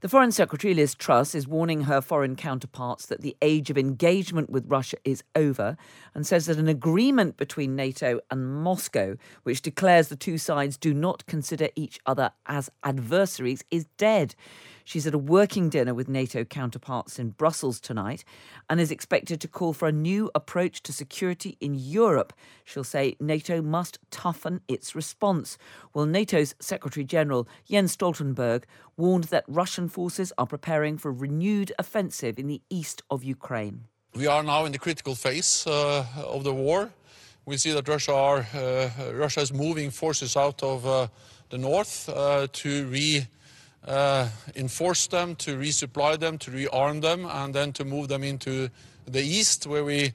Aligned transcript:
The 0.00 0.08
Foreign 0.08 0.30
Secretary 0.30 0.74
Liz 0.74 0.94
Truss 0.94 1.34
is 1.34 1.48
warning 1.48 1.80
her 1.80 2.00
foreign 2.00 2.36
counterparts 2.36 3.06
that 3.06 3.20
the 3.20 3.36
age 3.42 3.68
of 3.68 3.76
engagement 3.76 4.48
with 4.48 4.70
Russia 4.70 4.96
is 5.04 5.24
over 5.34 5.76
and 6.14 6.24
says 6.24 6.46
that 6.46 6.56
an 6.56 6.68
agreement 6.68 7.36
between 7.36 7.74
NATO 7.74 8.20
and 8.30 8.62
Moscow, 8.62 9.16
which 9.42 9.60
declares 9.60 10.06
the 10.06 10.14
two 10.14 10.38
sides 10.38 10.76
do 10.76 10.94
not 10.94 11.26
consider 11.26 11.68
each 11.74 11.98
other 12.06 12.30
as 12.46 12.70
adversaries, 12.84 13.64
is 13.72 13.86
dead. 13.96 14.36
She's 14.88 15.06
at 15.06 15.12
a 15.12 15.18
working 15.18 15.68
dinner 15.68 15.92
with 15.92 16.08
NATO 16.08 16.44
counterparts 16.44 17.18
in 17.18 17.32
Brussels 17.32 17.78
tonight 17.78 18.24
and 18.70 18.80
is 18.80 18.90
expected 18.90 19.38
to 19.42 19.46
call 19.46 19.74
for 19.74 19.86
a 19.86 19.92
new 19.92 20.30
approach 20.34 20.82
to 20.84 20.94
security 20.94 21.58
in 21.60 21.74
Europe. 21.74 22.32
She'll 22.64 22.84
say 22.84 23.14
NATO 23.20 23.60
must 23.60 23.98
toughen 24.10 24.62
its 24.66 24.94
response. 24.94 25.58
Well, 25.92 26.06
NATO's 26.06 26.54
Secretary 26.58 27.04
General 27.04 27.46
Jens 27.70 27.94
Stoltenberg 27.98 28.64
warned 28.96 29.24
that 29.24 29.44
Russian 29.46 29.90
forces 29.90 30.32
are 30.38 30.46
preparing 30.46 30.96
for 30.96 31.10
a 31.10 31.12
renewed 31.12 31.70
offensive 31.78 32.38
in 32.38 32.46
the 32.46 32.62
east 32.70 33.02
of 33.10 33.22
Ukraine. 33.22 33.84
We 34.14 34.26
are 34.26 34.42
now 34.42 34.64
in 34.64 34.72
the 34.72 34.78
critical 34.78 35.14
phase 35.14 35.66
uh, 35.66 36.06
of 36.16 36.44
the 36.44 36.54
war. 36.54 36.88
We 37.44 37.58
see 37.58 37.72
that 37.72 37.86
Russia, 37.86 38.14
are, 38.14 38.46
uh, 38.54 38.88
Russia 39.12 39.40
is 39.40 39.52
moving 39.52 39.90
forces 39.90 40.34
out 40.34 40.62
of 40.62 40.86
uh, 40.86 41.08
the 41.50 41.58
north 41.58 42.08
uh, 42.08 42.46
to 42.52 42.86
re 42.86 43.26
uh, 43.86 44.28
enforce 44.54 45.06
them, 45.06 45.36
to 45.36 45.56
resupply 45.56 46.18
them, 46.18 46.38
to 46.38 46.50
rearm 46.50 47.00
them, 47.00 47.26
and 47.26 47.54
then 47.54 47.72
to 47.72 47.84
move 47.84 48.08
them 48.08 48.22
into 48.22 48.68
the 49.06 49.22
east, 49.22 49.66
where 49.66 49.84
we 49.84 50.12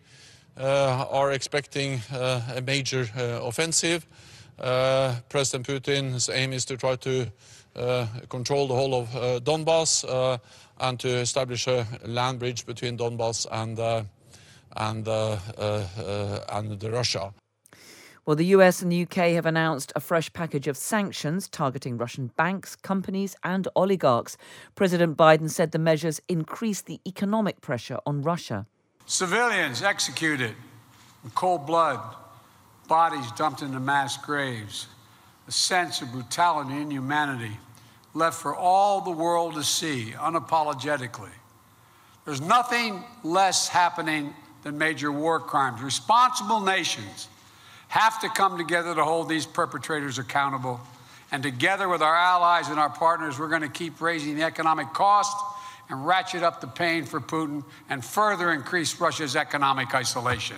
uh, 0.57 1.05
are 1.09 1.31
expecting 1.31 2.01
uh, 2.11 2.41
a 2.55 2.61
major 2.61 3.09
uh, 3.17 3.39
offensive. 3.41 4.05
Uh, 4.59 5.15
President 5.29 5.65
Putin's 5.65 6.29
aim 6.29 6.53
is 6.53 6.65
to 6.65 6.77
try 6.77 6.95
to 6.97 7.31
uh, 7.75 8.05
control 8.29 8.67
the 8.67 8.75
whole 8.75 8.93
of 8.93 9.09
Donbass 9.43 10.39
and 10.79 10.99
to 10.99 11.07
establish 11.07 11.67
a 11.67 11.87
land 12.05 12.39
bridge 12.39 12.65
between 12.65 12.97
Donbass 12.97 13.47
and 13.51 13.79
and 14.75 15.07
and 15.07 16.83
Russia. 16.83 17.33
Well, 18.25 18.37
the 18.37 18.45
US 18.57 18.81
and 18.81 18.89
the 18.89 19.01
UK 19.01 19.33
have 19.33 19.45
announced 19.45 19.91
a 19.97 19.99
fresh 19.99 20.31
package 20.31 20.69
of 20.69 20.77
sanctions 20.77 21.49
targeting 21.49 21.97
Russian 21.97 22.27
banks, 22.37 22.73
companies, 22.73 23.35
and 23.43 23.67
oligarchs. 23.75 24.37
President 24.75 25.17
Biden 25.17 25.49
said 25.49 25.73
the 25.73 25.79
measures 25.79 26.21
increase 26.29 26.79
the 26.79 27.01
economic 27.05 27.59
pressure 27.59 27.99
on 28.05 28.21
Russia. 28.21 28.65
Civilians 29.05 29.83
executed 29.83 30.55
in 31.25 31.31
cold 31.31 31.67
blood, 31.67 31.99
bodies 32.87 33.29
dumped 33.33 33.61
into 33.61 33.81
mass 33.81 34.15
graves, 34.15 34.87
a 35.49 35.51
sense 35.51 36.01
of 36.01 36.09
brutality 36.13 36.71
and 36.71 36.83
inhumanity 36.83 37.57
left 38.13 38.41
for 38.41 38.55
all 38.55 39.01
the 39.01 39.11
world 39.11 39.55
to 39.55 39.63
see 39.63 40.13
unapologetically. 40.15 41.33
There's 42.23 42.39
nothing 42.39 43.03
less 43.21 43.67
happening 43.67 44.33
than 44.61 44.77
major 44.77 45.11
war 45.11 45.41
crimes. 45.41 45.81
Responsible 45.81 46.61
nations 46.61 47.27
have 47.93 48.19
to 48.19 48.27
come 48.27 48.57
together 48.57 48.95
to 48.95 49.03
hold 49.03 49.29
these 49.29 49.45
perpetrators 49.45 50.17
accountable. 50.17 50.81
And 51.31 51.43
together 51.43 51.87
with 51.87 52.01
our 52.01 52.15
allies 52.15 52.69
and 52.69 52.79
our 52.79 52.89
partners, 52.89 53.37
we're 53.37 53.49
going 53.49 53.61
to 53.61 53.69
keep 53.69 54.01
raising 54.01 54.35
the 54.35 54.41
economic 54.41 54.91
cost 54.93 55.37
and 55.91 56.03
ratchet 56.03 56.41
up 56.41 56.59
the 56.59 56.65
pain 56.65 57.05
for 57.05 57.21
Putin 57.21 57.63
and 57.91 58.03
further 58.03 58.51
increase 58.51 58.99
Russia's 58.99 59.35
economic 59.35 59.93
isolation. 59.93 60.57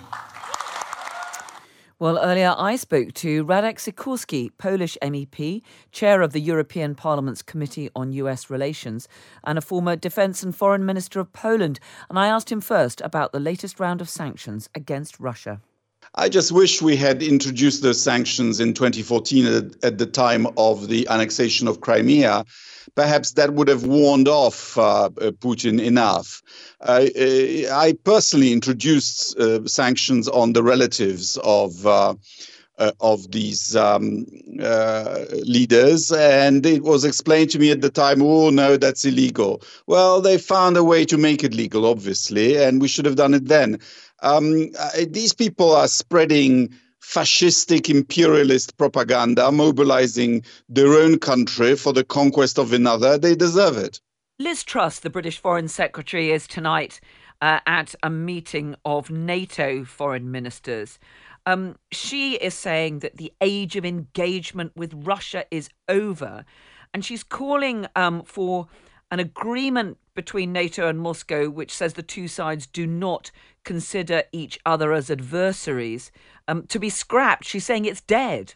Well, 1.98 2.18
earlier 2.18 2.54
I 2.56 2.76
spoke 2.76 3.12
to 3.14 3.44
Radek 3.44 3.76
Sikorski, 3.80 4.50
Polish 4.56 4.96
MEP, 5.02 5.60
chair 5.92 6.22
of 6.22 6.32
the 6.32 6.40
European 6.40 6.94
Parliament's 6.94 7.42
Committee 7.42 7.90
on 7.94 8.12
US 8.12 8.48
Relations, 8.48 9.08
and 9.44 9.58
a 9.58 9.60
former 9.60 9.94
defence 9.94 10.42
and 10.42 10.56
foreign 10.56 10.86
minister 10.86 11.20
of 11.20 11.34
Poland. 11.34 11.80
And 12.08 12.18
I 12.18 12.28
asked 12.28 12.50
him 12.50 12.62
first 12.62 13.02
about 13.02 13.32
the 13.32 13.40
latest 13.40 13.78
round 13.78 14.00
of 14.00 14.08
sanctions 14.08 14.70
against 14.74 15.20
Russia. 15.20 15.60
I 16.18 16.30
just 16.30 16.50
wish 16.50 16.80
we 16.80 16.96
had 16.96 17.22
introduced 17.22 17.82
those 17.82 18.02
sanctions 18.02 18.58
in 18.58 18.72
2014 18.72 19.46
at, 19.46 19.84
at 19.84 19.98
the 19.98 20.06
time 20.06 20.46
of 20.56 20.88
the 20.88 21.06
annexation 21.08 21.68
of 21.68 21.82
Crimea. 21.82 22.46
Perhaps 22.94 23.32
that 23.32 23.52
would 23.52 23.68
have 23.68 23.84
warned 23.84 24.26
off 24.26 24.78
uh, 24.78 25.10
Putin 25.10 25.82
enough. 25.82 26.42
Uh, 26.80 27.04
I 27.70 27.94
personally 28.04 28.52
introduced 28.52 29.38
uh, 29.38 29.66
sanctions 29.66 30.26
on 30.28 30.54
the 30.54 30.62
relatives 30.62 31.36
of. 31.44 31.86
Uh, 31.86 32.14
uh, 32.78 32.92
of 33.00 33.30
these 33.30 33.74
um, 33.74 34.26
uh, 34.60 35.24
leaders, 35.46 36.12
and 36.12 36.66
it 36.66 36.82
was 36.82 37.06
explained 37.06 37.48
to 37.48 37.58
me 37.58 37.70
at 37.70 37.80
the 37.80 37.88
time, 37.88 38.20
"Oh 38.20 38.50
no, 38.50 38.76
that's 38.76 39.06
illegal." 39.06 39.62
Well, 39.86 40.20
they 40.20 40.36
found 40.36 40.76
a 40.76 40.84
way 40.84 41.06
to 41.06 41.16
make 41.16 41.42
it 41.42 41.54
legal, 41.54 41.86
obviously, 41.86 42.62
and 42.62 42.82
we 42.82 42.88
should 42.88 43.06
have 43.06 43.16
done 43.16 43.32
it 43.32 43.46
then. 43.46 43.78
Um, 44.20 44.70
uh, 44.78 44.90
these 45.08 45.32
people 45.32 45.74
are 45.74 45.88
spreading 45.88 46.70
fascistic 47.02 47.88
imperialist 47.88 48.76
propaganda, 48.76 49.52
mobilizing 49.52 50.44
their 50.68 50.94
own 50.94 51.18
country 51.18 51.76
for 51.76 51.92
the 51.92 52.04
conquest 52.04 52.58
of 52.58 52.72
another. 52.72 53.16
They 53.16 53.34
deserve 53.34 53.76
it. 53.76 54.00
Liz 54.38 54.64
Truss, 54.64 55.00
the 55.00 55.10
British 55.10 55.38
Foreign 55.38 55.68
Secretary, 55.68 56.30
is 56.30 56.46
tonight 56.46 57.00
uh, 57.40 57.60
at 57.66 57.94
a 58.02 58.10
meeting 58.10 58.74
of 58.84 59.10
NATO 59.10 59.84
foreign 59.84 60.30
ministers. 60.30 60.98
Um, 61.46 61.76
she 61.92 62.34
is 62.34 62.54
saying 62.54 62.98
that 63.00 63.16
the 63.16 63.32
age 63.40 63.76
of 63.76 63.84
engagement 63.84 64.72
with 64.74 64.92
Russia 64.94 65.44
is 65.50 65.70
over, 65.88 66.44
and 66.92 67.04
she's 67.04 67.22
calling 67.22 67.86
um, 67.94 68.24
for 68.24 68.66
an 69.10 69.20
agreement 69.20 69.98
between 70.14 70.52
NATO 70.52 70.88
and 70.88 70.98
Moscow, 70.98 71.48
which 71.48 71.72
says 71.72 71.94
the 71.94 72.02
two 72.02 72.26
sides 72.26 72.66
do 72.66 72.86
not 72.86 73.30
consider 73.66 74.22
each 74.32 74.58
other 74.64 74.94
as 74.94 75.10
adversaries, 75.10 76.10
um, 76.48 76.66
to 76.68 76.78
be 76.78 76.88
scrapped. 76.88 77.44
She's 77.44 77.66
saying 77.66 77.84
it's 77.84 78.00
dead. 78.00 78.54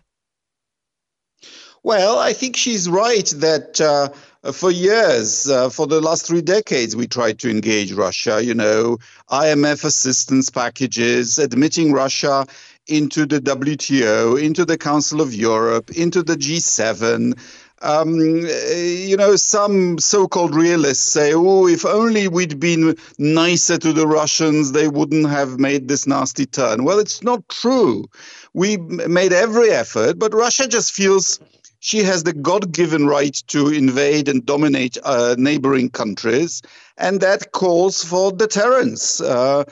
Well, 1.82 2.18
I 2.18 2.32
think 2.32 2.56
she's 2.56 2.88
right 2.88 3.26
that 3.36 3.80
uh, 3.80 4.08
for 4.52 4.70
years, 4.70 5.48
uh, 5.48 5.70
for 5.70 5.86
the 5.86 6.00
last 6.00 6.26
three 6.26 6.42
decades, 6.42 6.94
we 6.94 7.06
tried 7.06 7.38
to 7.40 7.50
engage 7.50 7.92
Russia. 7.92 8.42
You 8.44 8.54
know, 8.54 8.98
IMF 9.30 9.84
assistance 9.84 10.50
packages, 10.50 11.38
admitting 11.38 11.92
Russia 11.92 12.46
into 12.86 13.24
the 13.24 13.40
WTO, 13.40 14.42
into 14.42 14.64
the 14.64 14.76
Council 14.76 15.20
of 15.20 15.34
Europe, 15.34 15.90
into 15.90 16.22
the 16.22 16.36
G7 16.36 17.38
um, 17.82 18.18
you 18.18 19.16
know, 19.16 19.36
some 19.36 19.98
so 19.98 20.28
called 20.28 20.54
realists 20.54 21.04
say, 21.04 21.32
oh, 21.34 21.66
if 21.66 21.84
only 21.86 22.28
we'd 22.28 22.60
been 22.60 22.96
nicer 23.18 23.78
to 23.78 23.92
the 23.92 24.06
Russians, 24.06 24.72
they 24.72 24.88
wouldn't 24.88 25.28
have 25.28 25.58
made 25.58 25.88
this 25.88 26.06
nasty 26.06 26.46
turn. 26.46 26.84
Well, 26.84 26.98
it's 26.98 27.22
not 27.22 27.48
true. 27.48 28.06
We 28.52 28.76
made 28.76 29.32
every 29.32 29.70
effort, 29.70 30.18
but 30.18 30.34
Russia 30.34 30.66
just 30.68 30.92
feels 30.92 31.40
she 31.80 31.98
has 31.98 32.24
the 32.24 32.34
God 32.34 32.72
given 32.72 33.06
right 33.06 33.34
to 33.48 33.68
invade 33.68 34.28
and 34.28 34.44
dominate 34.44 34.98
uh, 35.02 35.34
neighboring 35.38 35.90
countries, 35.90 36.60
and 36.98 37.20
that 37.22 37.52
calls 37.52 38.04
for 38.04 38.32
deterrence. 38.32 39.20
Uh, 39.20 39.64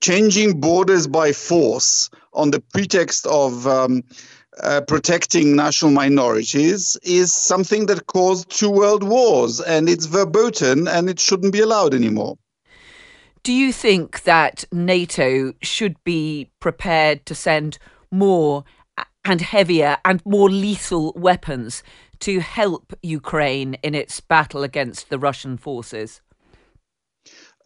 changing 0.00 0.60
borders 0.60 1.06
by 1.06 1.32
force 1.32 2.08
on 2.32 2.50
the 2.52 2.60
pretext 2.60 3.26
of 3.26 3.66
um, 3.66 4.02
uh, 4.62 4.80
protecting 4.82 5.54
national 5.54 5.90
minorities 5.90 6.96
is 7.02 7.34
something 7.34 7.86
that 7.86 8.06
caused 8.06 8.50
two 8.50 8.70
world 8.70 9.02
wars, 9.02 9.60
and 9.60 9.88
it's 9.88 10.06
verboten 10.06 10.88
and 10.88 11.10
it 11.10 11.20
shouldn't 11.20 11.52
be 11.52 11.60
allowed 11.60 11.94
anymore. 11.94 12.38
Do 13.42 13.52
you 13.52 13.72
think 13.72 14.22
that 14.22 14.64
NATO 14.72 15.52
should 15.62 16.02
be 16.04 16.50
prepared 16.58 17.26
to 17.26 17.34
send 17.34 17.78
more 18.10 18.64
and 19.24 19.40
heavier 19.40 19.98
and 20.04 20.24
more 20.24 20.48
lethal 20.48 21.12
weapons 21.16 21.82
to 22.20 22.40
help 22.40 22.92
Ukraine 23.02 23.74
in 23.82 23.94
its 23.94 24.20
battle 24.20 24.62
against 24.62 25.10
the 25.10 25.18
Russian 25.18 25.58
forces? 25.58 26.20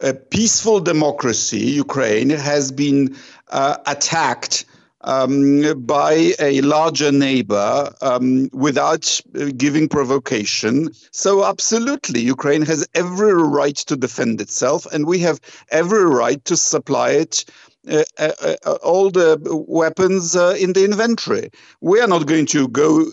A 0.01 0.13
peaceful 0.13 0.79
democracy, 0.79 1.59
Ukraine, 1.59 2.31
has 2.31 2.71
been 2.71 3.15
uh, 3.49 3.77
attacked 3.85 4.65
um, 5.03 5.85
by 5.85 6.33
a 6.39 6.61
larger 6.61 7.11
neighbor 7.11 7.93
um, 8.01 8.49
without 8.53 9.21
giving 9.57 9.87
provocation. 9.87 10.89
So, 11.11 11.45
absolutely, 11.45 12.21
Ukraine 12.21 12.61
has 12.63 12.87
every 12.93 13.33
right 13.33 13.75
to 13.75 13.95
defend 13.95 14.41
itself, 14.41 14.85
and 14.91 15.05
we 15.05 15.19
have 15.19 15.39
every 15.69 16.05
right 16.05 16.43
to 16.45 16.57
supply 16.57 17.11
it. 17.11 17.45
Uh, 17.89 18.03
uh, 18.19 18.31
uh, 18.63 18.73
all 18.83 19.09
the 19.09 19.39
weapons 19.67 20.35
in 20.35 20.73
the 20.73 20.85
inventory. 20.85 21.49
We 21.81 21.99
are 21.99 22.07
not 22.07 22.27
going 22.27 22.45
to 22.47 22.67
go 22.67 23.07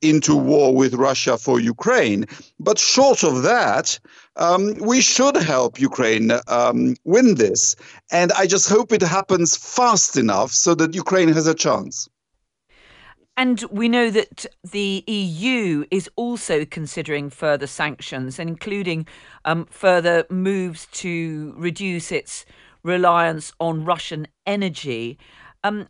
into 0.00 0.34
war 0.34 0.74
with 0.74 0.94
Russia 0.94 1.36
for 1.36 1.60
Ukraine, 1.60 2.24
but 2.58 2.78
short 2.78 3.22
of 3.22 3.42
that, 3.42 4.00
um, 4.36 4.74
we 4.80 5.02
should 5.02 5.36
help 5.36 5.78
Ukraine 5.78 6.32
um, 6.48 6.96
win 7.04 7.34
this. 7.34 7.76
And 8.10 8.32
I 8.32 8.46
just 8.46 8.70
hope 8.70 8.90
it 8.90 9.02
happens 9.02 9.54
fast 9.54 10.16
enough 10.16 10.50
so 10.50 10.74
that 10.76 10.94
Ukraine 10.94 11.28
has 11.28 11.46
a 11.46 11.54
chance. 11.54 12.08
And 13.36 13.62
we 13.70 13.86
know 13.86 14.08
that 14.10 14.46
the 14.64 15.04
EU 15.06 15.84
is 15.90 16.08
also 16.16 16.64
considering 16.64 17.28
further 17.28 17.66
sanctions, 17.66 18.38
including 18.38 19.06
um, 19.44 19.66
further 19.66 20.24
moves 20.30 20.86
to 20.92 21.52
reduce 21.58 22.10
its 22.10 22.46
reliance 22.86 23.52
on 23.60 23.84
Russian 23.84 24.26
energy. 24.46 25.18
Um, 25.64 25.88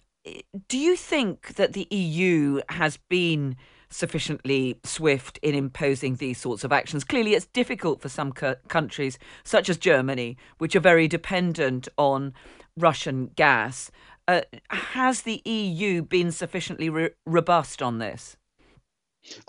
do 0.68 0.78
you 0.78 0.96
think 0.96 1.54
that 1.54 1.72
the 1.72 1.86
EU 1.90 2.60
has 2.70 2.98
been 3.08 3.56
sufficiently 3.88 4.80
swift 4.84 5.38
in 5.42 5.54
imposing 5.54 6.16
these 6.16 6.38
sorts 6.38 6.64
of 6.64 6.72
actions? 6.72 7.04
Clearly, 7.04 7.34
it's 7.34 7.46
difficult 7.46 8.00
for 8.00 8.08
some 8.08 8.32
co- 8.32 8.56
countries, 8.68 9.18
such 9.44 9.68
as 9.68 9.76
Germany, 9.76 10.36
which 10.58 10.74
are 10.74 10.80
very 10.80 11.06
dependent 11.06 11.88
on 11.96 12.32
Russian 12.76 13.30
gas. 13.36 13.90
Uh, 14.26 14.40
has 14.70 15.22
the 15.22 15.40
EU 15.44 16.02
been 16.02 16.32
sufficiently 16.32 16.88
re- 16.88 17.10
robust 17.24 17.80
on 17.80 17.98
this? 17.98 18.36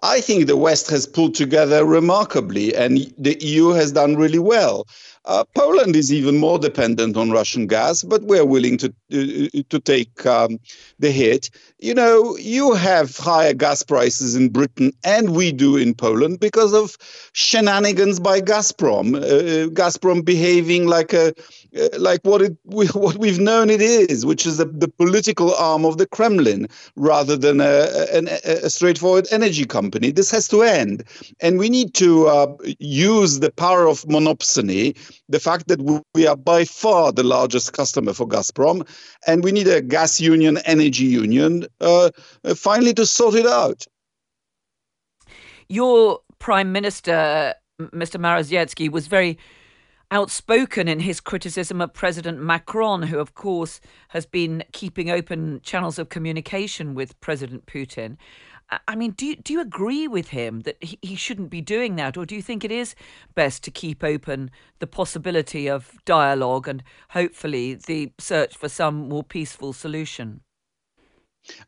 I 0.01 0.21
think 0.21 0.47
the 0.47 0.57
West 0.57 0.89
has 0.89 1.05
pulled 1.05 1.35
together 1.35 1.85
remarkably, 1.85 2.75
and 2.75 3.13
the 3.17 3.37
EU 3.43 3.69
has 3.69 3.91
done 3.91 4.15
really 4.15 4.39
well. 4.39 4.85
Uh, 5.27 5.43
Poland 5.55 5.93
is 5.93 6.11
even 6.11 6.37
more 6.37 6.57
dependent 6.57 7.17
on 7.17 7.31
Russian 7.31 7.67
gas, 7.67 8.01
but 8.01 8.23
we're 8.23 8.45
willing 8.45 8.77
to 8.77 8.87
uh, 9.11 9.61
to 9.69 9.79
take 9.79 10.25
um, 10.25 10.57
the 10.99 11.11
hit. 11.11 11.49
You 11.79 11.93
know, 11.93 12.37
you 12.37 12.73
have 12.73 13.17
higher 13.17 13.53
gas 13.53 13.83
prices 13.83 14.35
in 14.35 14.47
Britain, 14.49 14.93
and 15.03 15.35
we 15.35 15.51
do 15.51 15.75
in 15.75 15.93
Poland 15.93 16.39
because 16.39 16.73
of 16.73 16.97
shenanigans 17.33 18.21
by 18.21 18.39
Gazprom. 18.39 19.17
Uh, 19.17 19.67
Gazprom 19.69 20.23
behaving 20.23 20.87
like 20.87 21.11
a 21.11 21.33
uh, 21.77 21.89
like 21.99 22.21
what 22.23 22.41
it 22.41 22.57
what 22.63 23.17
we've 23.17 23.39
known 23.39 23.69
it 23.69 23.81
is, 23.81 24.25
which 24.25 24.45
is 24.45 24.55
the, 24.55 24.65
the 24.65 24.87
political 24.87 25.53
arm 25.55 25.83
of 25.83 25.97
the 25.97 26.07
Kremlin 26.07 26.69
rather 26.95 27.35
than 27.35 27.59
a, 27.59 27.89
a, 28.13 28.65
a 28.65 28.69
straightforward 28.69 29.27
energy 29.31 29.65
company. 29.65 30.11
This 30.11 30.31
has 30.31 30.47
to 30.47 30.61
end, 30.61 31.03
and 31.41 31.59
we 31.59 31.67
need 31.67 31.93
to 31.95 32.27
uh, 32.27 32.55
use 32.79 33.41
the 33.41 33.51
power 33.51 33.89
of 33.89 34.03
monopsony 34.03 34.95
the 35.29 35.39
fact 35.39 35.67
that 35.67 36.03
we 36.13 36.27
are 36.27 36.35
by 36.35 36.65
far 36.65 37.11
the 37.11 37.23
largest 37.23 37.73
customer 37.73 38.13
for 38.13 38.27
Gazprom, 38.27 38.87
and 39.25 39.43
we 39.43 39.51
need 39.51 39.67
a 39.67 39.81
gas 39.81 40.19
union, 40.19 40.57
energy 40.65 41.05
union, 41.05 41.65
uh, 41.81 42.09
finally 42.55 42.93
to 42.93 43.05
sort 43.05 43.35
it 43.35 43.45
out. 43.45 43.85
Your 45.69 46.19
prime 46.39 46.71
minister, 46.71 47.53
Mr. 47.81 48.19
Morawiecki, 48.19 48.89
was 48.89 49.07
very 49.07 49.37
outspoken 50.11 50.87
in 50.87 51.01
his 51.01 51.19
criticism 51.19 51.81
of 51.81 51.93
President 51.93 52.39
Macron, 52.39 53.03
who, 53.03 53.19
of 53.19 53.35
course, 53.35 53.81
has 54.09 54.25
been 54.25 54.63
keeping 54.71 55.09
open 55.09 55.59
channels 55.61 55.99
of 55.99 56.09
communication 56.09 56.93
with 56.93 57.19
President 57.19 57.65
Putin. 57.65 58.17
I 58.87 58.95
mean, 58.95 59.11
do 59.11 59.25
you, 59.25 59.35
do 59.37 59.53
you 59.53 59.61
agree 59.61 60.07
with 60.07 60.29
him 60.29 60.61
that 60.61 60.75
he, 60.81 60.99
he 61.01 61.15
shouldn't 61.15 61.49
be 61.49 61.61
doing 61.61 61.95
that, 61.95 62.17
or 62.17 62.25
do 62.25 62.35
you 62.35 62.41
think 62.41 62.65
it 62.65 62.71
is 62.71 62.95
best 63.33 63.63
to 63.63 63.71
keep 63.71 64.03
open 64.03 64.51
the 64.79 64.87
possibility 64.87 65.69
of 65.69 65.93
dialogue 66.03 66.67
and 66.67 66.83
hopefully 67.09 67.75
the 67.75 68.11
search 68.19 68.57
for 68.57 68.67
some 68.67 69.07
more 69.07 69.23
peaceful 69.23 69.71
solution? 69.71 70.41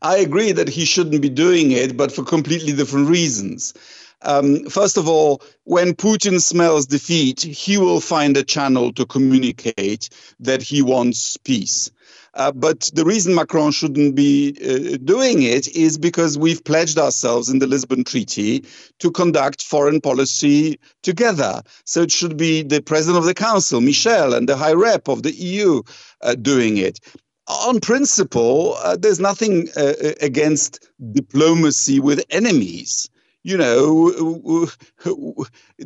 I 0.02 0.18
agree 0.18 0.52
that 0.52 0.68
he 0.68 0.84
shouldn't 0.84 1.22
be 1.22 1.30
doing 1.30 1.70
it, 1.70 1.96
but 1.96 2.12
for 2.12 2.22
completely 2.22 2.74
different 2.74 3.08
reasons. 3.08 3.72
Um, 4.22 4.64
first 4.66 4.96
of 4.96 5.08
all, 5.08 5.42
when 5.64 5.94
Putin 5.94 6.40
smells 6.40 6.86
defeat, 6.86 7.40
he 7.40 7.78
will 7.78 8.00
find 8.00 8.36
a 8.36 8.44
channel 8.44 8.92
to 8.92 9.06
communicate 9.06 10.10
that 10.40 10.62
he 10.62 10.82
wants 10.82 11.36
peace. 11.38 11.90
Uh, 12.34 12.52
but 12.52 12.90
the 12.94 13.04
reason 13.04 13.34
Macron 13.34 13.72
shouldn't 13.72 14.14
be 14.14 14.54
uh, 14.62 14.98
doing 15.04 15.42
it 15.42 15.66
is 15.74 15.98
because 15.98 16.38
we've 16.38 16.62
pledged 16.62 16.96
ourselves 16.96 17.48
in 17.48 17.58
the 17.58 17.66
Lisbon 17.66 18.04
Treaty 18.04 18.64
to 19.00 19.10
conduct 19.10 19.62
foreign 19.62 20.00
policy 20.00 20.78
together. 21.02 21.62
So 21.84 22.02
it 22.02 22.12
should 22.12 22.36
be 22.36 22.62
the 22.62 22.82
president 22.82 23.18
of 23.18 23.24
the 23.24 23.34
council, 23.34 23.80
Michel, 23.80 24.32
and 24.32 24.48
the 24.48 24.56
high 24.56 24.74
rep 24.74 25.08
of 25.08 25.24
the 25.24 25.32
EU 25.32 25.82
uh, 26.20 26.36
doing 26.36 26.76
it. 26.76 27.00
On 27.48 27.80
principle, 27.80 28.76
uh, 28.84 28.96
there's 28.96 29.18
nothing 29.18 29.68
uh, 29.76 29.94
against 30.20 30.88
diplomacy 31.12 31.98
with 31.98 32.22
enemies 32.30 33.10
you 33.42 33.56
know, 33.56 34.68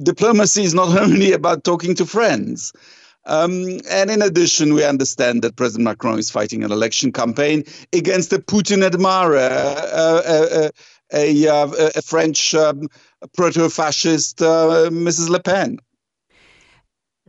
diplomacy 0.03 0.63
is 0.65 0.75
not 0.75 0.97
only 1.03 1.33
about 1.33 1.65
talking 1.65 1.95
to 1.97 2.07
friends. 2.07 2.73
Um, 3.27 3.81
and 3.91 4.11
in 4.11 4.21
addition, 4.21 4.75
we 4.75 4.85
understand 4.85 5.43
that 5.43 5.57
President 5.57 5.85
Macron 5.85 6.19
is 6.19 6.31
fighting 6.31 6.63
an 6.63 6.73
election 6.73 7.11
campaign 7.11 7.65
against 7.93 8.33
a 8.33 8.39
Putin 8.39 8.85
admirer, 8.85 9.39
uh, 9.39 10.23
uh, 10.27 10.71
a, 11.13 11.47
a, 11.47 11.91
a, 11.97 12.03
French 12.03 12.55
um, 12.55 12.89
proto 13.35 13.71
fascist, 13.71 14.43
uh, 14.43 14.91
Mrs. 14.91 15.31
Le 15.31 15.41
Pen. 15.41 15.79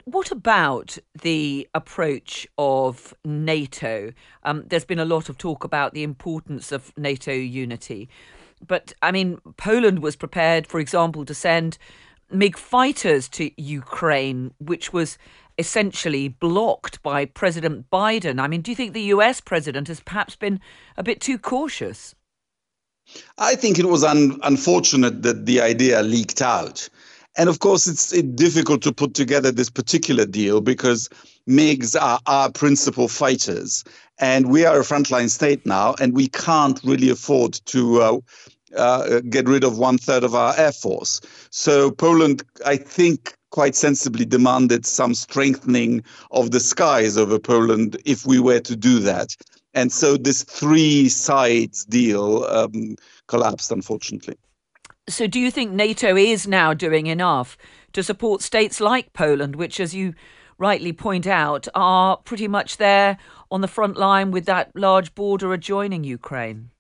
What 0.03 0.31
about 0.31 0.97
the 1.21 1.67
approach 1.73 2.45
of 2.57 3.13
NATO? 3.23 4.11
Um, 4.43 4.63
there's 4.67 4.85
been 4.85 4.99
a 4.99 5.05
lot 5.05 5.29
of 5.29 5.37
talk 5.37 5.63
about 5.63 5.93
the 5.93 6.03
importance 6.03 6.71
of 6.71 6.91
NATO 6.97 7.31
unity. 7.31 8.09
But 8.65 8.93
I 9.01 9.11
mean, 9.11 9.39
Poland 9.57 9.99
was 9.99 10.15
prepared, 10.15 10.67
for 10.67 10.79
example, 10.79 11.25
to 11.25 11.33
send 11.33 11.77
MiG 12.31 12.57
fighters 12.57 13.29
to 13.29 13.51
Ukraine, 13.61 14.53
which 14.57 14.91
was 14.91 15.17
essentially 15.57 16.27
blocked 16.27 17.01
by 17.01 17.25
President 17.25 17.89
Biden. 17.89 18.39
I 18.39 18.47
mean, 18.47 18.61
do 18.61 18.71
you 18.71 18.75
think 18.75 18.93
the 18.93 19.13
US 19.15 19.39
president 19.41 19.87
has 19.87 19.99
perhaps 19.99 20.35
been 20.35 20.59
a 20.97 21.03
bit 21.03 21.21
too 21.21 21.37
cautious? 21.37 22.15
I 23.37 23.55
think 23.55 23.77
it 23.77 23.85
was 23.85 24.03
un- 24.03 24.39
unfortunate 24.43 25.21
that 25.21 25.45
the 25.45 25.61
idea 25.61 26.01
leaked 26.01 26.41
out. 26.41 26.89
And 27.37 27.49
of 27.49 27.59
course, 27.59 27.85
it's, 27.87 28.11
difficult 28.35 28.81
to 28.83 28.93
put 28.93 29.13
together 29.13 29.51
this 29.51 29.69
particular 29.69 30.25
deal 30.25 30.61
because 30.61 31.09
MiGs 31.49 31.99
are 32.01 32.19
our 32.27 32.51
principal 32.51 33.07
fighters. 33.07 33.83
And 34.19 34.49
we 34.49 34.65
are 34.65 34.79
a 34.79 34.83
frontline 34.83 35.29
state 35.29 35.65
now, 35.65 35.95
and 35.99 36.13
we 36.13 36.27
can't 36.27 36.79
really 36.83 37.09
afford 37.09 37.53
to 37.65 38.01
uh, 38.01 38.19
uh, 38.77 39.19
get 39.29 39.47
rid 39.47 39.63
of 39.63 39.77
one 39.77 39.97
third 39.97 40.23
of 40.23 40.33
our 40.33 40.53
air 40.57 40.71
force. 40.71 41.19
So 41.49 41.91
Poland, 41.91 42.43
I 42.65 42.77
think, 42.77 43.35
quite 43.51 43.75
sensibly 43.75 44.25
demanded 44.25 44.85
some 44.85 45.13
strengthening 45.13 46.03
of 46.31 46.51
the 46.51 46.59
skies 46.59 47.17
over 47.17 47.39
Poland 47.39 47.97
if 48.05 48.25
we 48.25 48.39
were 48.39 48.59
to 48.59 48.75
do 48.75 48.99
that. 48.99 49.35
And 49.73 49.91
so 49.91 50.17
this 50.17 50.43
three 50.43 51.09
sides 51.09 51.85
deal 51.85 52.45
um, 52.45 52.95
collapsed, 53.27 53.71
unfortunately. 53.71 54.35
So, 55.07 55.27
do 55.27 55.39
you 55.39 55.51
think 55.51 55.71
NATO 55.71 56.15
is 56.15 56.47
now 56.47 56.73
doing 56.73 57.05
enough 57.05 57.57
to 57.93 58.01
support 58.01 58.41
states 58.41 58.81
like 58.81 59.13
Poland, 59.13 59.55
which, 59.55 59.79
as 59.79 59.93
you 59.93 60.15
rightly 60.57 60.93
point 60.93 61.27
out, 61.27 61.67
are 61.75 62.17
pretty 62.17 62.47
much 62.47 62.77
there 62.77 63.17
on 63.51 63.61
the 63.61 63.67
front 63.67 63.97
line 63.97 64.31
with 64.31 64.45
that 64.45 64.71
large 64.75 65.13
border 65.13 65.53
adjoining 65.53 66.03
Ukraine? 66.03 66.71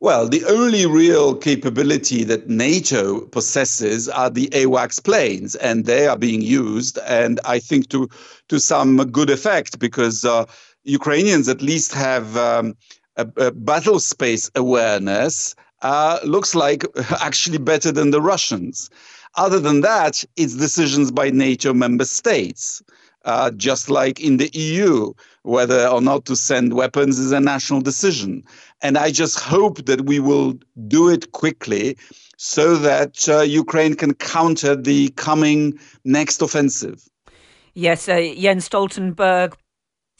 Well, 0.00 0.28
the 0.28 0.44
only 0.44 0.86
real 0.86 1.36
capability 1.36 2.24
that 2.24 2.48
NATO 2.48 3.20
possesses 3.26 4.08
are 4.08 4.28
the 4.28 4.48
AWACS 4.48 5.02
planes, 5.02 5.54
and 5.54 5.84
they 5.84 6.08
are 6.08 6.18
being 6.18 6.42
used, 6.42 6.98
and 7.06 7.38
I 7.44 7.60
think 7.60 7.90
to 7.90 8.08
to 8.48 8.58
some 8.58 8.96
good 9.12 9.30
effect 9.30 9.78
because 9.78 10.24
uh, 10.24 10.46
Ukrainians 10.82 11.48
at 11.48 11.62
least 11.62 11.94
have 11.94 12.36
um, 12.36 12.76
a, 13.16 13.26
a, 13.36 13.50
battle 13.52 14.00
space 14.00 14.50
awareness. 14.54 15.54
Uh, 15.84 16.18
looks 16.24 16.54
like 16.54 16.82
actually 17.20 17.58
better 17.58 17.92
than 17.92 18.10
the 18.10 18.20
Russians. 18.20 18.88
Other 19.36 19.60
than 19.60 19.82
that, 19.82 20.24
it's 20.34 20.56
decisions 20.56 21.10
by 21.10 21.28
NATO 21.28 21.74
member 21.74 22.06
states. 22.06 22.82
Uh, 23.26 23.50
just 23.52 23.88
like 23.88 24.20
in 24.20 24.36
the 24.36 24.50
EU, 24.52 25.12
whether 25.44 25.86
or 25.86 26.02
not 26.02 26.26
to 26.26 26.36
send 26.36 26.74
weapons 26.74 27.18
is 27.18 27.32
a 27.32 27.40
national 27.40 27.80
decision. 27.80 28.44
And 28.82 28.98
I 28.98 29.10
just 29.10 29.40
hope 29.40 29.86
that 29.86 30.02
we 30.02 30.20
will 30.20 30.58
do 30.88 31.08
it 31.08 31.32
quickly 31.32 31.96
so 32.36 32.76
that 32.76 33.26
uh, 33.28 33.40
Ukraine 33.40 33.94
can 33.94 34.12
counter 34.12 34.76
the 34.76 35.08
coming 35.10 35.78
next 36.04 36.42
offensive. 36.42 37.08
Yes, 37.72 38.08
uh, 38.08 38.34
Jens 38.36 38.68
Stoltenberg 38.68 39.54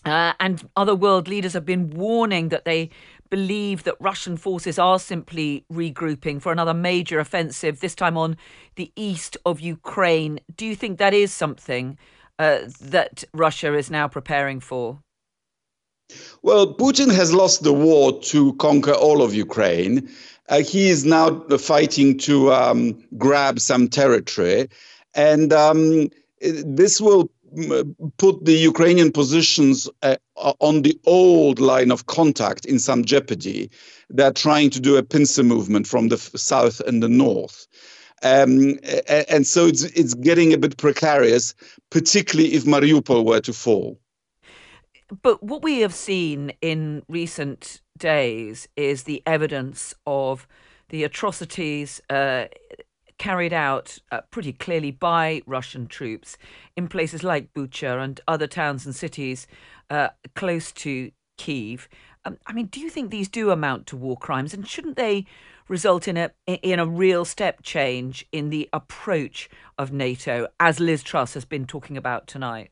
uh, 0.06 0.32
and 0.40 0.68
other 0.76 0.94
world 0.94 1.28
leaders 1.28 1.52
have 1.52 1.64
been 1.64 1.90
warning 1.90 2.48
that 2.50 2.64
they 2.64 2.90
believe 3.34 3.82
that 3.82 3.96
Russian 3.98 4.36
forces 4.36 4.78
are 4.78 5.00
simply 5.00 5.64
regrouping 5.80 6.40
for 6.40 6.52
another 6.52 6.72
major 6.72 7.18
offensive, 7.18 7.80
this 7.80 7.96
time 7.96 8.16
on 8.16 8.36
the 8.76 8.92
east 8.94 9.36
of 9.44 9.54
Ukraine. 9.58 10.38
Do 10.54 10.64
you 10.64 10.76
think 10.76 10.98
that 10.98 11.12
is 11.12 11.32
something 11.32 11.98
uh, 12.38 12.58
that 12.80 13.24
Russia 13.32 13.70
is 13.74 13.90
now 13.90 14.06
preparing 14.06 14.60
for? 14.60 15.00
Well, 16.42 16.64
Putin 16.74 17.12
has 17.12 17.34
lost 17.42 17.64
the 17.64 17.72
war 17.72 18.20
to 18.32 18.52
conquer 18.66 18.96
all 19.06 19.20
of 19.20 19.34
Ukraine. 19.34 20.08
Uh, 20.48 20.60
he 20.60 20.82
is 20.94 21.04
now 21.04 21.26
fighting 21.72 22.16
to 22.28 22.52
um, 22.52 22.78
grab 23.18 23.58
some 23.58 23.88
territory. 23.88 24.68
And 25.14 25.52
um, 25.52 26.08
this 26.40 27.00
will 27.00 27.30
put 28.18 28.44
the 28.44 28.52
Ukrainian 28.52 29.12
positions 29.12 29.88
uh, 30.02 30.16
on 30.60 30.82
the 30.82 30.98
old 31.06 31.58
line 31.60 31.90
of 31.90 32.06
contact 32.06 32.64
in 32.66 32.78
some 32.78 33.04
jeopardy. 33.04 33.70
They're 34.10 34.32
trying 34.32 34.70
to 34.70 34.80
do 34.80 34.96
a 34.96 35.02
pincer 35.02 35.42
movement 35.42 35.86
from 35.86 36.08
the 36.08 36.18
south 36.18 36.80
and 36.80 37.02
the 37.02 37.08
north. 37.08 37.66
Um, 38.22 38.78
and 39.28 39.46
so 39.46 39.66
it's, 39.66 39.82
it's 39.82 40.14
getting 40.14 40.52
a 40.52 40.58
bit 40.58 40.76
precarious, 40.78 41.54
particularly 41.90 42.54
if 42.54 42.64
Mariupol 42.64 43.24
were 43.24 43.40
to 43.40 43.52
fall. 43.52 43.98
But 45.22 45.42
what 45.42 45.62
we 45.62 45.80
have 45.80 45.94
seen 45.94 46.52
in 46.62 47.02
recent 47.08 47.82
days 47.98 48.66
is 48.76 49.02
the 49.02 49.22
evidence 49.26 49.94
of 50.06 50.48
the 50.88 51.04
atrocities 51.04 52.00
uh, 52.08 52.46
carried 53.18 53.52
out 53.52 53.98
uh, 54.10 54.20
pretty 54.30 54.52
clearly 54.52 54.90
by 54.90 55.42
Russian 55.46 55.86
troops 55.86 56.36
in 56.76 56.88
places 56.88 57.22
like 57.22 57.52
Bucha 57.54 58.02
and 58.02 58.20
other 58.26 58.46
towns 58.46 58.86
and 58.86 58.94
cities 58.94 59.46
uh, 59.90 60.08
close 60.34 60.72
to 60.72 61.10
Kiev. 61.38 61.88
Um, 62.24 62.38
I 62.46 62.52
mean, 62.52 62.66
do 62.66 62.80
you 62.80 62.90
think 62.90 63.10
these 63.10 63.28
do 63.28 63.50
amount 63.50 63.86
to 63.88 63.96
war 63.96 64.16
crimes, 64.16 64.54
and 64.54 64.66
shouldn't 64.66 64.96
they 64.96 65.26
result 65.68 66.08
in 66.08 66.16
a 66.16 66.30
in 66.46 66.78
a 66.78 66.86
real 66.86 67.24
step 67.24 67.62
change 67.62 68.26
in 68.32 68.50
the 68.50 68.68
approach 68.72 69.48
of 69.78 69.92
NATO, 69.92 70.48
as 70.58 70.80
Liz 70.80 71.02
Truss 71.02 71.34
has 71.34 71.44
been 71.44 71.66
talking 71.66 71.96
about 71.96 72.26
tonight? 72.26 72.70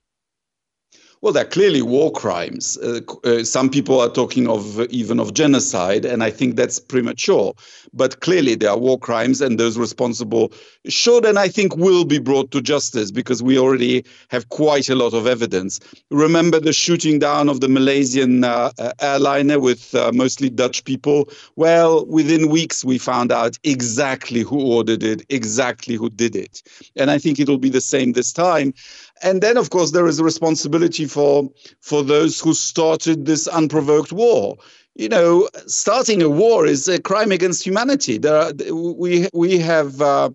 Well, 1.23 1.33
they're 1.33 1.45
clearly 1.45 1.83
war 1.83 2.11
crimes. 2.11 2.77
Uh, 2.79 3.01
uh, 3.23 3.45
some 3.45 3.71
people 3.71 4.01
are 4.01 4.09
talking 4.09 4.49
of 4.49 4.81
uh, 4.81 4.89
even 4.91 5.21
of 5.21 5.35
genocide, 5.35 6.05
and 6.05 6.21
I 6.21 6.31
think 6.31 6.57
that's 6.57 6.81
premature. 6.81 7.55
But 7.95 8.19
clearly, 8.19 8.57
there 8.57 8.71
are 8.71 8.79
war 8.79 8.99
crimes, 8.99 9.41
and 9.41 9.59
those 9.59 9.79
responsible 9.79 10.53
should 10.89 11.25
and 11.25 11.39
I 11.39 11.47
think 11.47 11.77
will 11.77 12.05
be 12.05 12.19
brought 12.19 12.51
to 12.51 12.61
justice 12.61 13.13
because 13.13 13.41
we 13.41 13.57
already 13.57 14.05
have 14.31 14.49
quite 14.49 14.89
a 14.89 14.97
lot 14.97 15.15
of 15.15 15.29
evidence. 15.29 15.79
Remember 16.11 16.59
the 16.59 16.73
shooting 16.73 17.21
down 17.21 17.49
of 17.49 17.61
the 17.61 17.69
Malaysian 17.69 18.43
uh, 18.43 18.73
uh 18.79 18.93
airliner 19.01 19.61
with 19.61 19.95
uh, 19.95 20.11
mostly 20.13 20.51
Dutch 20.51 20.83
people? 20.83 21.29
Well, 21.55 22.05
within 22.07 22.49
weeks, 22.49 22.85
we 22.85 22.99
found 22.99 23.31
out 23.31 23.57
exactly 23.63 24.41
who 24.41 24.61
ordered 24.61 25.05
it, 25.05 25.25
exactly 25.29 25.95
who 25.95 26.11
did 26.11 26.35
it. 26.35 26.65
And 26.97 27.13
I 27.13 27.19
think 27.19 27.39
it'll 27.39 27.59
be 27.59 27.71
the 27.71 27.81
same 27.81 28.13
this 28.13 28.33
time 28.33 28.75
and 29.23 29.43
then 29.43 29.57
of 29.57 29.71
course 29.71 29.93
there 29.93 30.07
is 30.07 30.19
a 30.19 30.25
responsibility 30.25 31.07
for 31.07 31.51
for 31.81 32.03
those 32.03 32.41
who 32.41 32.55
started 32.55 33.27
this 33.27 33.47
unprovoked 33.49 34.13
war 34.13 34.57
you 34.95 35.09
know 35.09 35.49
starting 35.67 36.23
a 36.23 36.29
war 36.29 36.67
is 36.67 36.89
a 36.89 37.01
crime 37.01 37.33
against 37.33 37.65
humanity 37.65 38.19
there 38.19 38.37
are, 38.37 38.53
we 38.73 39.29
we 39.33 39.59
have 39.59 40.01
uh, 40.01 40.31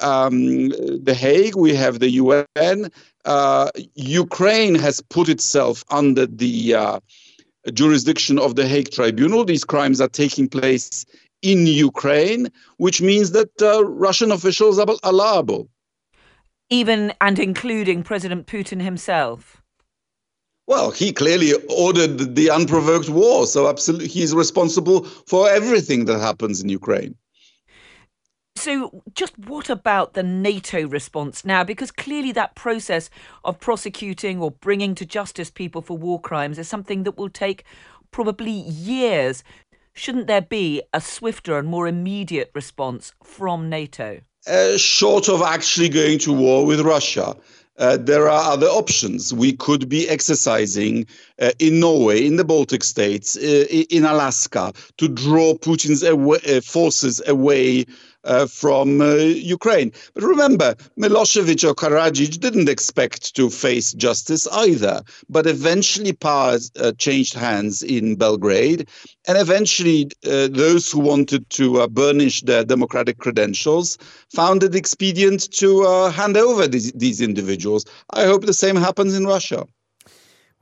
um, 0.00 0.68
the 0.68 1.14
Hague, 1.16 1.56
we 1.56 1.74
have 1.74 2.00
the 2.00 2.10
UN. 2.10 2.90
Uh, 3.24 3.70
Ukraine 3.94 4.74
has 4.74 5.00
put 5.00 5.28
itself 5.28 5.84
under 5.90 6.26
the 6.26 6.74
uh, 6.74 7.00
jurisdiction 7.72 8.38
of 8.38 8.56
the 8.56 8.66
Hague 8.66 8.90
Tribunal. 8.90 9.44
These 9.44 9.64
crimes 9.64 10.00
are 10.00 10.08
taking 10.08 10.48
place 10.48 11.04
in 11.42 11.66
Ukraine, 11.66 12.48
which 12.78 13.00
means 13.02 13.32
that 13.32 13.62
uh, 13.62 13.84
Russian 13.84 14.32
officials 14.32 14.78
are, 14.78 14.88
are 15.02 15.12
liable 15.12 15.68
even 16.74 17.12
and 17.20 17.38
including 17.38 18.02
President 18.02 18.46
Putin 18.46 18.82
himself? 18.82 19.62
Well, 20.66 20.90
he 20.90 21.12
clearly 21.12 21.52
ordered 21.68 22.34
the 22.34 22.50
unprovoked 22.50 23.08
war, 23.08 23.46
so 23.46 23.68
absolutely 23.68 24.08
he's 24.08 24.34
responsible 24.34 25.04
for 25.04 25.48
everything 25.48 26.06
that 26.06 26.20
happens 26.20 26.62
in 26.62 26.68
Ukraine. 26.68 27.14
So, 28.56 29.02
just 29.14 29.38
what 29.38 29.68
about 29.68 30.14
the 30.14 30.22
NATO 30.22 30.88
response 30.88 31.44
now? 31.44 31.64
Because 31.64 31.90
clearly, 31.90 32.32
that 32.32 32.54
process 32.54 33.10
of 33.44 33.60
prosecuting 33.60 34.40
or 34.40 34.52
bringing 34.52 34.94
to 34.94 35.04
justice 35.04 35.50
people 35.50 35.82
for 35.82 35.98
war 35.98 36.20
crimes 36.20 36.58
is 36.58 36.68
something 36.68 37.02
that 37.02 37.18
will 37.18 37.28
take 37.28 37.64
probably 38.10 38.52
years. 38.52 39.44
Shouldn't 39.92 40.28
there 40.28 40.40
be 40.40 40.82
a 40.92 41.00
swifter 41.00 41.58
and 41.58 41.68
more 41.68 41.86
immediate 41.86 42.50
response 42.54 43.12
from 43.22 43.68
NATO? 43.68 44.20
Uh, 44.46 44.76
short 44.76 45.28
of 45.28 45.42
actually 45.42 45.88
going 45.88 46.18
to 46.20 46.32
war 46.32 46.66
with 46.66 46.80
Russia. 46.80 47.36
Uh, 47.76 47.96
there 47.96 48.28
are 48.28 48.52
other 48.52 48.68
options. 48.68 49.34
We 49.34 49.52
could 49.52 49.88
be 49.88 50.08
exercising 50.08 51.06
uh, 51.40 51.50
in 51.58 51.80
Norway, 51.80 52.24
in 52.24 52.36
the 52.36 52.44
Baltic 52.44 52.84
states, 52.84 53.36
uh, 53.36 53.66
in 53.90 54.04
Alaska, 54.04 54.72
to 54.98 55.08
draw 55.08 55.54
Putin's 55.54 56.04
uh, 56.04 56.60
forces 56.60 57.20
away 57.26 57.86
uh, 58.24 58.46
from 58.46 59.00
uh, 59.00 59.14
Ukraine. 59.14 59.92
But 60.14 60.24
remember, 60.24 60.74
Milosevic 60.98 61.68
or 61.68 61.74
Karadzic 61.74 62.40
didn't 62.40 62.68
expect 62.68 63.34
to 63.36 63.50
face 63.50 63.92
justice 63.92 64.46
either. 64.48 65.02
But 65.28 65.46
eventually, 65.46 66.12
power 66.12 66.58
uh, 66.80 66.92
changed 66.98 67.34
hands 67.34 67.82
in 67.82 68.16
Belgrade, 68.16 68.88
and 69.26 69.38
eventually, 69.38 70.10
uh, 70.26 70.48
those 70.48 70.90
who 70.90 71.00
wanted 71.00 71.48
to 71.50 71.86
burnish 71.88 72.42
their 72.42 72.64
democratic 72.64 73.18
credentials 73.18 73.98
found 74.30 74.62
it 74.62 74.74
expedient 74.74 75.50
to 75.52 75.84
hand 76.10 76.36
over 76.36 76.66
these, 76.66 76.92
these 76.92 77.20
individuals. 77.20 77.84
I 78.10 78.24
hope 78.24 78.44
the 78.44 78.52
same 78.54 78.76
happens 78.76 79.14
in 79.14 79.26
Russia. 79.26 79.66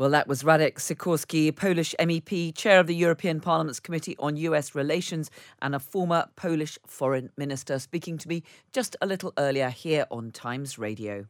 Well, 0.02 0.10
that 0.10 0.26
was 0.26 0.42
Radek 0.42 0.78
Sikorski, 0.78 1.54
Polish 1.54 1.94
MEP, 2.00 2.56
chair 2.56 2.80
of 2.80 2.88
the 2.88 2.94
European 2.96 3.38
Parliament's 3.38 3.78
Committee 3.78 4.16
on 4.18 4.36
US 4.36 4.74
Relations, 4.74 5.30
and 5.62 5.76
a 5.76 5.78
former 5.78 6.26
Polish 6.34 6.76
foreign 6.84 7.30
minister, 7.36 7.78
speaking 7.78 8.18
to 8.18 8.26
me 8.26 8.42
just 8.72 8.96
a 9.00 9.06
little 9.06 9.32
earlier 9.38 9.70
here 9.70 10.06
on 10.10 10.32
Times 10.32 10.76
Radio. 10.76 11.26